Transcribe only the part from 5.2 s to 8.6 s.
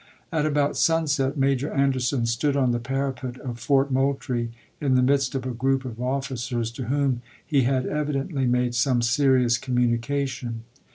of a group of officers, to whom he had evidently